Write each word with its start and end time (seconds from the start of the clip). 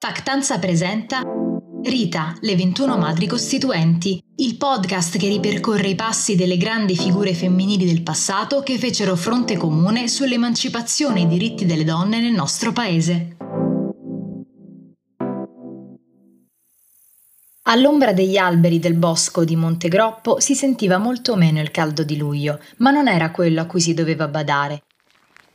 Factanza 0.00 0.60
presenta 0.60 1.22
Rita, 1.82 2.36
le 2.42 2.54
21 2.54 2.96
madri 2.96 3.26
costituenti, 3.26 4.22
il 4.36 4.56
podcast 4.56 5.18
che 5.18 5.26
ripercorre 5.26 5.88
i 5.88 5.96
passi 5.96 6.36
delle 6.36 6.56
grandi 6.56 6.94
figure 6.94 7.34
femminili 7.34 7.84
del 7.84 8.04
passato 8.04 8.62
che 8.62 8.78
fecero 8.78 9.16
fronte 9.16 9.56
comune 9.56 10.06
sull'emancipazione 10.06 11.18
e 11.18 11.22
i 11.24 11.26
diritti 11.26 11.66
delle 11.66 11.82
donne 11.82 12.20
nel 12.20 12.30
nostro 12.30 12.72
paese. 12.72 13.36
All'ombra 17.62 18.12
degli 18.12 18.36
alberi 18.36 18.78
del 18.78 18.94
bosco 18.94 19.42
di 19.42 19.56
Montegroppo 19.56 20.38
si 20.38 20.54
sentiva 20.54 20.98
molto 20.98 21.34
meno 21.34 21.60
il 21.60 21.72
caldo 21.72 22.04
di 22.04 22.16
luglio, 22.16 22.60
ma 22.76 22.92
non 22.92 23.08
era 23.08 23.32
quello 23.32 23.62
a 23.62 23.66
cui 23.66 23.80
si 23.80 23.94
doveva 23.94 24.28
badare. 24.28 24.84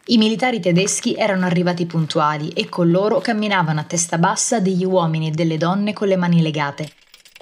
I 0.06 0.18
militari 0.18 0.60
tedeschi 0.60 1.16
erano 1.16 1.46
arrivati 1.46 1.86
puntuali 1.86 2.50
e 2.50 2.68
con 2.68 2.92
loro 2.92 3.20
camminavano 3.20 3.80
a 3.80 3.84
testa 3.84 4.18
bassa 4.18 4.60
degli 4.60 4.84
uomini 4.84 5.30
e 5.30 5.32
delle 5.32 5.56
donne 5.58 5.94
con 5.94 6.10
le 6.10 6.18
mani 6.18 6.42
legate. 6.42 6.90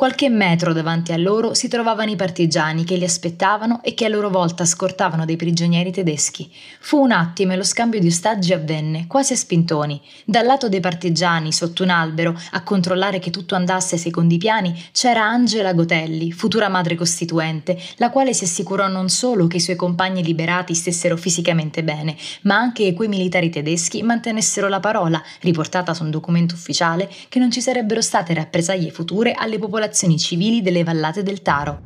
Qualche 0.02 0.30
metro 0.30 0.73
davanti 0.73 1.12
a 1.12 1.18
loro 1.18 1.54
si 1.54 1.68
trovavano 1.68 2.09
i 2.09 2.16
partigiani 2.16 2.84
che 2.86 2.96
li 2.96 3.04
aspettavano 3.04 3.84
e 3.84 3.94
che 3.94 4.05
a 4.05 4.09
loro 4.09 4.32
volta 4.32 4.66
scortavano 4.66 5.26
dei 5.26 5.36
prigionieri 5.36 5.92
tedeschi. 5.92 6.52
Fu 6.80 6.98
un 6.98 7.12
attimo 7.12 7.54
e 7.54 7.55
lo 7.55 7.64
scambio 7.64 8.00
di 8.00 8.08
ostaggi 8.08 8.52
avvenne, 8.52 9.06
quasi 9.06 9.34
a 9.34 9.36
spintoni. 9.36 10.02
Dal 10.26 10.48
lato 10.48 10.70
dei 10.70 10.80
partigiani, 10.80 11.54
sotto 11.54 11.84
un 11.84 11.92
albero, 11.92 12.36
a 12.54 12.64
controllare 12.64 13.20
che 13.20 13.30
tutto 13.30 13.54
andasse 13.54 13.95
secondo 13.98 14.34
i 14.34 14.40
piani, 14.40 14.73
c'era 14.92 15.22
Angela 15.22 15.72
Gotelli, 15.73 16.31
futura 16.31 16.68
madre 16.68 16.95
costituente, 16.95 17.80
la 17.98 18.09
quale 18.09 18.34
si 18.34 18.45
assicurò 18.45 18.88
non 18.88 19.08
solo 19.08 19.45
che 19.45 19.58
i 19.58 19.62
suoi 19.62 19.76
compagni 19.76 20.23
liberati 20.23 20.73
stessero 20.73 21.16
fisicamente 21.16 21.84
bene, 21.84 22.18
ma 22.42 22.56
anche 22.56 22.86
che 22.86 22.94
quei 22.95 23.08
militari 23.08 23.52
tedeschi 23.52 24.02
mantenessero 24.02 24.68
la 24.68 24.80
parola, 24.80 25.22
riportata 25.42 25.94
su 25.94 26.02
un 26.02 26.09
documento 26.09 26.56
ufficiale, 26.56 27.08
che 27.30 27.38
non 27.38 27.52
ci 27.52 27.62
sarebbero 27.62 28.02
state 28.02 28.34
rappresaglie 28.34 28.90
future 28.90 29.34
alle 29.34 29.59
popolazioni 29.59 29.90
popolazioni 29.91 30.18
civili 30.18 30.62
delle 30.62 30.86
vallate 30.86 31.22
del 31.22 31.42
Taro. 31.42 31.80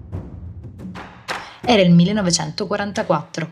Era 1.61 1.81
il 1.81 1.91
1944. 1.91 3.49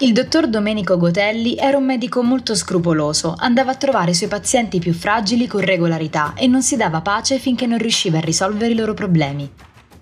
Il 0.00 0.12
dottor 0.12 0.46
Domenico 0.48 0.98
Gotelli 0.98 1.56
era 1.56 1.78
un 1.78 1.84
medico 1.84 2.22
molto 2.22 2.54
scrupoloso, 2.54 3.34
andava 3.36 3.72
a 3.72 3.76
trovare 3.76 4.10
i 4.10 4.14
suoi 4.14 4.28
pazienti 4.28 4.78
più 4.78 4.92
fragili 4.92 5.46
con 5.46 5.62
regolarità 5.62 6.34
e 6.36 6.46
non 6.46 6.62
si 6.62 6.76
dava 6.76 7.00
pace 7.00 7.38
finché 7.38 7.66
non 7.66 7.78
riusciva 7.78 8.18
a 8.18 8.20
risolvere 8.20 8.72
i 8.72 8.76
loro 8.76 8.92
problemi. 8.92 9.50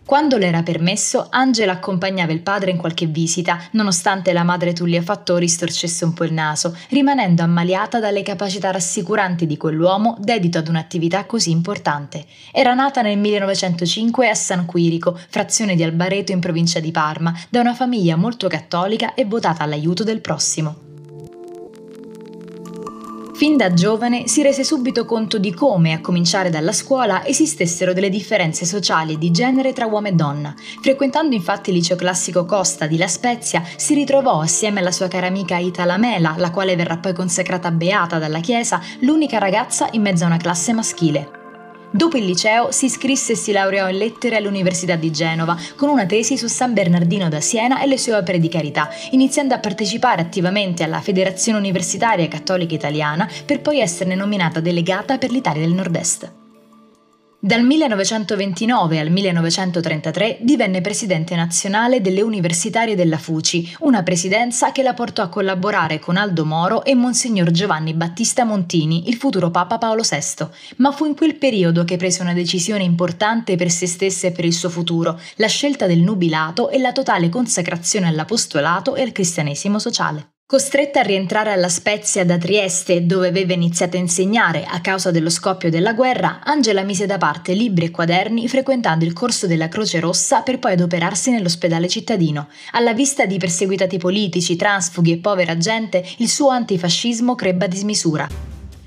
Quando 0.07 0.37
le 0.37 0.47
era 0.47 0.63
permesso, 0.63 1.27
Angela 1.31 1.73
accompagnava 1.73 2.31
il 2.31 2.41
padre 2.41 2.71
in 2.71 2.77
qualche 2.77 3.07
visita, 3.07 3.61
nonostante 3.73 4.33
la 4.33 4.45
madre 4.45 4.73
Tullia 4.73 5.03
Fattori 5.03 5.49
storcesse 5.49 6.05
un 6.05 6.13
po' 6.13 6.23
il 6.23 6.33
naso, 6.33 6.77
rimanendo 6.91 7.43
ammaliata 7.43 7.99
dalle 7.99 8.23
capacità 8.23 8.71
rassicuranti 8.71 9.49
di 9.49 9.57
quell'uomo 9.57 10.17
dedito 10.21 10.59
ad 10.59 10.69
un'attività 10.69 11.25
così 11.25 11.51
importante. 11.51 12.25
Era 12.53 12.73
nata 12.73 13.03
nel 13.03 13.19
1905 13.19 14.29
a 14.29 14.35
San 14.35 14.65
Quirico, 14.65 15.19
frazione 15.29 15.75
di 15.75 15.83
Albareto 15.83 16.31
in 16.31 16.39
provincia 16.39 16.79
di 16.79 16.93
Parma, 16.93 17.37
da 17.49 17.59
una 17.59 17.75
famiglia 17.75 18.15
molto 18.15 18.47
cattolica 18.47 19.15
e 19.15 19.25
votata 19.25 19.65
all'aiuto 19.65 20.05
del 20.05 20.21
prossimo. 20.21 20.86
Fin 23.37 23.59
da 23.59 23.75
giovane 23.75 24.29
si 24.29 24.41
rese 24.41 24.65
subito 24.65 25.05
conto 25.05 25.37
di 25.37 25.53
come, 25.53 25.93
a 25.93 26.01
cominciare 26.01 26.49
dalla 26.49 26.73
scuola, 26.73 27.23
esistessero 27.27 27.93
delle 27.93 28.09
differenze 28.09 28.65
sociali 28.65 29.13
e 29.13 29.19
di 29.19 29.31
genere 29.31 29.75
tra 29.75 29.85
uomo 29.85 30.07
e 30.07 30.13
donna. 30.13 30.55
Frequentando 30.81 31.35
infatti 31.35 31.69
il 31.69 31.77
liceo 31.77 31.97
classico 31.97 32.47
Costa 32.47 32.87
di 32.87 32.97
La 32.97 33.09
Spezia, 33.09 33.63
si 33.77 33.93
ritrovò 33.93 34.41
assieme 34.41 34.81
alla 34.81 34.91
sua 34.91 35.09
cara 35.09 35.27
amica 35.27 35.59
Ita 35.59 35.85
Lamela, 35.85 36.35
la 36.39 36.51
quale 36.51 36.77
verrà 36.77 36.97
poi 36.97 37.13
consacrata 37.13 37.71
beata 37.71 38.19
dalla 38.19 38.41
Chiesa, 38.41 38.81
l'unica 39.01 39.37
ragazza 39.37 39.89
in 39.91 40.01
mezzo 40.01 40.25
a 40.25 40.29
una 40.29 40.39
classe 40.39 40.73
maschile. 40.73 41.46
Dopo 41.91 42.17
il 42.17 42.25
liceo 42.25 42.73
si 42.73 42.87
iscrisse 42.87 43.33
e 43.33 43.37
si 43.37 43.53
laureò 43.53 43.89
in 43.89 43.97
lettere 43.97 44.37
all'Università 44.37 44.97
di 44.97 45.11
Genova 45.11 45.57
con 45.77 45.89
una 45.89 46.05
tesi 46.05 46.37
su 46.37 46.47
San 46.47 46.73
Bernardino 46.73 47.29
da 47.29 47.41
Siena 47.41 47.81
e 47.81 47.87
le 47.87 47.99
sue 47.99 48.15
opere 48.15 48.39
di 48.39 48.49
carità, 48.49 48.89
iniziando 49.11 49.55
a 49.55 49.59
partecipare 49.59 50.21
attivamente 50.21 50.83
alla 50.83 51.01
Federazione 51.01 51.59
Universitaria 51.59 52.29
Cattolica 52.29 52.75
Italiana 52.75 53.29
per 53.45 53.61
poi 53.61 53.81
esserne 53.81 54.15
nominata 54.15 54.61
delegata 54.61 55.19
per 55.19 55.31
l'Italia 55.31 55.63
del 55.63 55.75
Nord-Est. 55.75 56.46
Dal 57.47 57.63
1929 57.63 58.99
al 58.99 59.09
1933 59.09 60.39
divenne 60.41 60.81
presidente 60.81 61.37
nazionale 61.37 62.01
delle 62.01 62.21
universitarie 62.21 62.97
della 62.97 63.19
FUCI, 63.19 63.77
una 63.83 64.03
presidenza 64.03 64.73
che 64.73 64.83
la 64.83 64.95
portò 64.95 65.23
a 65.23 65.29
collaborare 65.29 66.01
con 66.01 66.17
Aldo 66.17 66.45
Moro 66.45 66.83
e 66.83 66.97
Monsignor 66.97 67.53
Giovanni 67.53 67.95
Battista 67.95 68.43
Montini, 68.43 69.09
il 69.09 69.15
futuro 69.15 69.53
Papa 69.53 69.79
Paolo 69.79 70.03
VI. 70.03 70.45
Ma 70.79 70.91
fu 70.91 71.05
in 71.05 71.15
quel 71.15 71.37
periodo 71.37 71.85
che 71.85 71.97
prese 71.97 72.21
una 72.21 72.35
decisione 72.35 72.83
importante 72.83 73.55
per 73.55 73.71
se 73.71 73.87
stessa 73.87 74.27
e 74.27 74.33
per 74.33 74.45
il 74.45 74.53
suo 74.53 74.69
futuro, 74.69 75.17
la 75.37 75.47
scelta 75.47 75.87
del 75.87 76.01
nubilato 76.01 76.69
e 76.69 76.79
la 76.79 76.91
totale 76.91 77.29
consacrazione 77.29 78.09
all'apostolato 78.09 78.97
e 78.97 79.03
al 79.03 79.13
cristianesimo 79.13 79.79
sociale. 79.79 80.31
Costretta 80.49 81.01
a 81.01 81.03
rientrare 81.03 81.51
alla 81.51 81.69
Spezia 81.69 82.25
da 82.25 82.39
Trieste, 82.39 83.05
dove 83.05 83.27
aveva 83.27 83.53
iniziato 83.53 83.97
a 83.97 83.99
insegnare 83.99 84.65
a 84.65 84.81
causa 84.81 85.11
dello 85.11 85.29
scoppio 85.29 85.71
della 85.71 85.93
guerra, 85.93 86.39
Angela 86.45 86.85
mise 86.85 87.05
da 87.05 87.19
parte 87.19 87.53
libri 87.53 87.87
e 87.87 87.91
quaderni 87.91 88.47
frequentando 88.47 89.05
il 89.05 89.13
corso 89.13 89.49
della 89.49 89.67
Croce 89.67 89.99
Rossa 89.99 90.43
per 90.43 90.61
poi 90.61 90.75
adoperarsi 90.75 91.33
nell'ospedale 91.33 91.89
cittadino. 91.89 92.47
Alla 92.75 92.93
vista 92.93 93.27
di 93.27 93.39
perseguitati 93.39 93.99
politici, 93.99 94.55
transfughi 94.55 95.15
e 95.15 95.19
povera 95.19 95.57
gente, 95.57 96.07
il 96.19 96.29
suo 96.29 96.51
antifascismo 96.51 97.35
crebbe 97.35 97.65
a 97.65 97.69
dismisura. 97.69 98.29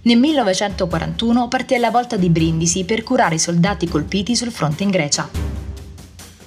Nel 0.04 0.18
1941 0.18 1.50
partì 1.50 1.76
alla 1.76 1.92
volta 1.92 2.16
di 2.16 2.30
Brindisi 2.30 2.86
per 2.86 3.04
curare 3.04 3.36
i 3.36 3.40
soldati 3.40 3.86
colpiti 3.86 4.34
sul 4.34 4.52
fronte 4.54 4.84
in 4.84 4.92
Grecia. 4.92 5.30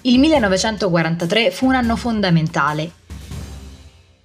Il 0.04 0.18
1943 0.18 1.50
fu 1.50 1.66
un 1.66 1.74
anno 1.74 1.96
fondamentale 1.96 2.92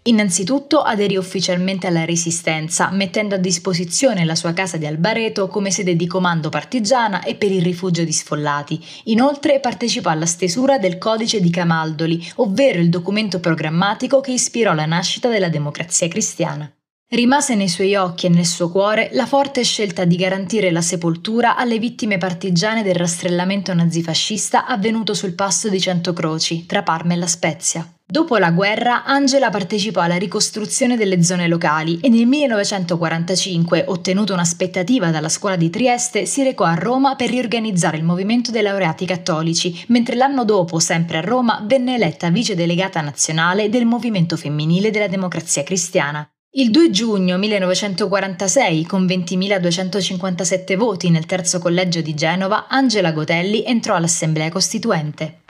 Innanzitutto 0.07 0.81
aderì 0.81 1.18
ufficialmente 1.18 1.85
alla 1.85 2.06
Resistenza, 2.06 2.90
mettendo 2.91 3.35
a 3.35 3.40
disposizione 3.40 4.23
la 4.23 4.35
sua 4.35 4.53
casa 4.53 4.78
di 4.78 4.85
Albareto 4.85 5.47
come 5.50 5.69
sede 5.69 5.97
di 5.97 6.07
comando 6.07 6.47
partigiana 6.47 7.23
e 7.23 7.35
per 7.35 7.51
il 7.51 7.62
rifugio 7.62 8.06
di 8.06 8.13
sfollati. 8.13 8.81
Inoltre 9.06 9.59
partecipò 9.59 10.09
alla 10.09 10.25
stesura 10.25 10.78
del 10.78 10.97
Codice 10.97 11.41
di 11.41 11.50
Camaldoli, 11.50 12.25
ovvero 12.35 12.79
il 12.79 12.90
documento 12.90 13.41
programmatico 13.41 14.22
che 14.22 14.31
ispirò 14.31 14.73
la 14.73 14.85
nascita 14.85 15.28
della 15.28 15.50
democrazia 15.50 16.07
cristiana. 16.07 16.72
Rimase 17.09 17.56
nei 17.56 17.69
suoi 17.69 17.95
occhi 17.95 18.28
e 18.28 18.29
nel 18.29 18.45
suo 18.45 18.69
cuore 18.69 19.09
la 19.13 19.25
forte 19.25 19.63
scelta 19.63 20.06
di 20.06 20.16
garantire 20.16 20.72
la 20.72 20.81
sepoltura 20.81 21.57
alle 21.57 21.79
vittime 21.79 22.18
partigiane 22.18 22.81
del 22.84 22.95
rastrellamento 22.95 23.74
nazifascista 23.74 24.66
avvenuto 24.66 25.13
sul 25.13 25.34
passo 25.34 25.68
di 25.68 25.79
Cento 25.81 26.13
Croci, 26.13 26.66
tra 26.66 26.84
Parma 26.84 27.13
e 27.13 27.18
La 27.18 27.28
Spezia. 27.28 27.89
Dopo 28.09 28.38
la 28.38 28.51
guerra, 28.51 29.03
Angela 29.03 29.50
partecipò 29.50 30.00
alla 30.00 30.16
ricostruzione 30.16 30.95
delle 30.95 31.22
zone 31.22 31.50
locali 31.50 32.00
e 32.00 32.07
nel 32.07 32.25
1945, 32.25 33.84
ottenuta 33.85 34.31
un'aspettativa 34.31 35.12
dalla 35.12 35.28
scuola 35.28 35.57
di 35.57 35.69
Trieste, 35.69 36.25
si 36.25 36.41
recò 36.41 36.63
a 36.63 36.75
Roma 36.75 37.18
per 37.18 37.29
riorganizzare 37.29 37.97
il 37.97 38.06
movimento 38.06 38.50
dei 38.50 38.62
laureati 38.62 39.06
cattolici, 39.06 39.84
mentre 39.88 40.16
l'anno 40.16 40.45
dopo, 40.45 40.79
sempre 40.79 41.18
a 41.18 41.22
Roma, 41.22 41.62
venne 41.68 41.95
eletta 41.95 42.29
vice 42.29 42.56
delegata 42.56 43.01
nazionale 43.01 43.68
del 43.68 43.85
movimento 43.85 44.38
femminile 44.38 44.89
della 44.89 45.09
democrazia 45.09 45.63
cristiana. 45.63 46.25
Il 46.51 46.72
2 46.72 46.89
giugno 46.91 47.38
1946, 47.38 48.85
con 48.85 49.06
20.257 49.06 50.78
voti 50.78 51.09
nel 51.09 51.25
terzo 51.25 51.59
collegio 51.59 52.00
di 52.00 52.13
Genova, 52.13 52.68
Angela 52.69 53.12
Gotelli 53.12 53.66
entrò 53.66 53.95
all'Assemblea 53.95 54.50
Costituente. 54.50 55.41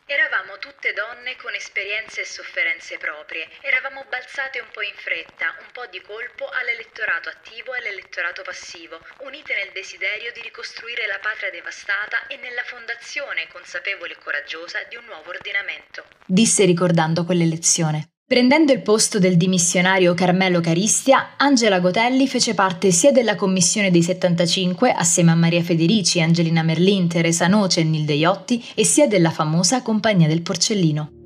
Donne 0.98 1.36
con 1.36 1.54
esperienze 1.54 2.22
e 2.22 2.26
sofferenze 2.26 2.98
proprie. 2.98 3.48
Eravamo 3.62 4.04
balzate 4.10 4.58
un 4.58 4.66
po' 4.74 4.82
in 4.82 4.98
fretta, 4.98 5.54
un 5.62 5.70
po' 5.72 5.86
di 5.94 6.02
colpo 6.02 6.50
all'elettorato 6.50 7.30
attivo 7.30 7.76
e 7.76 7.78
all'elettorato 7.78 8.42
passivo, 8.42 8.98
unite 9.22 9.54
nel 9.54 9.70
desiderio 9.74 10.34
di 10.34 10.42
ricostruire 10.42 11.06
la 11.06 11.20
patria 11.22 11.52
devastata 11.52 12.26
e 12.26 12.38
nella 12.38 12.64
fondazione 12.64 13.46
consapevole 13.54 14.14
e 14.14 14.18
coraggiosa 14.18 14.82
di 14.90 14.96
un 14.96 15.06
nuovo 15.06 15.30
ordinamento. 15.30 16.02
Disse 16.26 16.66
ricordando 16.66 17.26
quell'elezione. 17.26 18.17
Prendendo 18.30 18.74
il 18.74 18.82
posto 18.82 19.20
del 19.20 19.38
dimissionario 19.38 20.14
Carmelo 20.14 20.60
Caristia, 20.60 21.38
Angela 21.38 21.80
Gotelli 21.80 22.28
fece 22.28 22.54
parte 22.54 22.92
sia 22.92 23.14
della 23.14 23.38
Commissione 23.38 23.90
dei 23.90 24.04
75, 24.04 24.92
assieme 24.92 25.32
a 25.32 25.36
Maria 25.36 25.64
Federici, 25.64 26.20
Angelina 26.20 26.62
Merlin, 26.62 27.08
Teresa 27.08 27.48
Noce 27.48 27.80
e 27.80 27.84
Nilde 27.86 28.16
Iotti, 28.16 28.62
e 28.76 28.84
sia 28.84 29.08
della 29.08 29.32
famosa 29.32 29.82
Compagnia 29.82 30.28
del 30.28 30.42
Porcellino. 30.42 31.17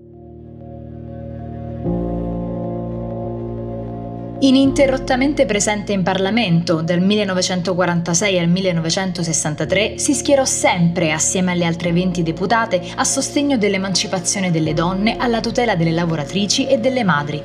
Ininterrottamente 4.44 5.46
presente 5.46 5.94
in 5.94 6.02
Parlamento 6.02 6.82
dal 6.82 7.00
1946 7.00 8.40
al 8.40 8.48
1963, 8.48 10.00
si 10.00 10.16
schierò 10.16 10.46
sempre, 10.46 11.12
assieme 11.12 11.52
alle 11.52 11.66
altre 11.66 11.92
20 11.92 12.24
deputate, 12.24 12.82
a 12.96 13.04
sostegno 13.04 13.60
dell'emancipazione 13.60 14.50
delle 14.50 14.74
donne, 14.74 15.18
alla 15.18 15.42
tutela 15.42 15.76
delle 15.76 15.92
lavoratrici 15.92 16.66
e 16.66 16.80
delle 16.80 17.04
madri. 17.04 17.40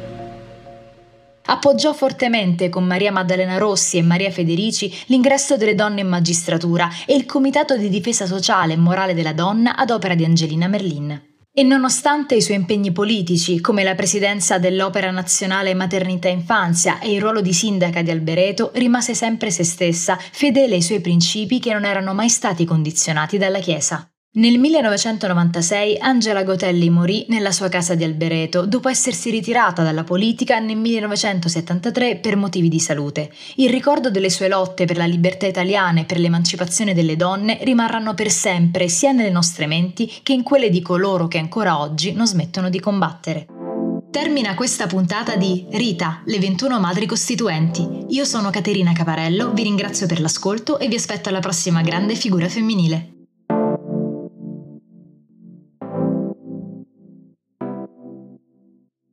Appoggiò 1.48 1.92
fortemente 1.92 2.70
con 2.70 2.84
Maria 2.84 3.12
Maddalena 3.12 3.58
Rossi 3.58 3.98
e 3.98 4.02
Maria 4.02 4.30
Federici 4.30 4.90
l'ingresso 5.08 5.58
delle 5.58 5.74
donne 5.74 6.00
in 6.00 6.08
magistratura 6.08 6.88
e 7.04 7.14
il 7.14 7.26
Comitato 7.26 7.76
di 7.76 7.90
difesa 7.90 8.24
sociale 8.24 8.72
e 8.72 8.78
morale 8.78 9.12
della 9.12 9.34
donna 9.34 9.76
ad 9.76 9.90
opera 9.90 10.14
di 10.14 10.24
Angelina 10.24 10.66
Merlin. 10.66 11.35
E 11.58 11.62
nonostante 11.62 12.34
i 12.34 12.42
suoi 12.42 12.58
impegni 12.58 12.92
politici, 12.92 13.62
come 13.62 13.82
la 13.82 13.94
presidenza 13.94 14.58
dell'Opera 14.58 15.10
Nazionale 15.10 15.72
Maternità 15.72 16.28
e 16.28 16.32
Infanzia 16.32 16.98
e 16.98 17.14
il 17.14 17.18
ruolo 17.22 17.40
di 17.40 17.54
sindaca 17.54 18.02
di 18.02 18.10
Albereto, 18.10 18.72
rimase 18.74 19.14
sempre 19.14 19.50
se 19.50 19.64
stessa, 19.64 20.18
fedele 20.18 20.74
ai 20.74 20.82
suoi 20.82 21.00
principi 21.00 21.58
che 21.58 21.72
non 21.72 21.86
erano 21.86 22.12
mai 22.12 22.28
stati 22.28 22.66
condizionati 22.66 23.38
dalla 23.38 23.60
Chiesa. 23.60 24.06
Nel 24.36 24.58
1996 24.58 25.96
Angela 25.98 26.42
Gotelli 26.42 26.90
morì 26.90 27.24
nella 27.30 27.52
sua 27.52 27.70
casa 27.70 27.94
di 27.94 28.04
Albereto 28.04 28.66
dopo 28.66 28.90
essersi 28.90 29.30
ritirata 29.30 29.82
dalla 29.82 30.04
politica 30.04 30.58
nel 30.58 30.76
1973 30.76 32.16
per 32.16 32.36
motivi 32.36 32.68
di 32.68 32.78
salute. 32.78 33.30
Il 33.54 33.70
ricordo 33.70 34.10
delle 34.10 34.28
sue 34.28 34.48
lotte 34.48 34.84
per 34.84 34.98
la 34.98 35.06
libertà 35.06 35.46
italiana 35.46 36.00
e 36.00 36.04
per 36.04 36.18
l'emancipazione 36.18 36.92
delle 36.92 37.16
donne 37.16 37.60
rimarranno 37.62 38.12
per 38.12 38.30
sempre 38.30 38.88
sia 38.88 39.12
nelle 39.12 39.30
nostre 39.30 39.66
menti 39.66 40.12
che 40.22 40.34
in 40.34 40.42
quelle 40.42 40.68
di 40.68 40.82
coloro 40.82 41.28
che 41.28 41.38
ancora 41.38 41.80
oggi 41.80 42.12
non 42.12 42.26
smettono 42.26 42.68
di 42.68 42.78
combattere. 42.78 43.46
Termina 44.10 44.54
questa 44.54 44.86
puntata 44.86 45.36
di 45.36 45.64
Rita, 45.70 46.20
le 46.26 46.38
21 46.38 46.78
madri 46.78 47.06
costituenti. 47.06 48.04
Io 48.08 48.26
sono 48.26 48.50
Caterina 48.50 48.92
Caparello, 48.92 49.52
vi 49.54 49.62
ringrazio 49.62 50.06
per 50.06 50.20
l'ascolto 50.20 50.78
e 50.78 50.88
vi 50.88 50.96
aspetto 50.96 51.30
alla 51.30 51.40
prossima 51.40 51.80
grande 51.80 52.14
figura 52.14 52.50
femminile. 52.50 53.15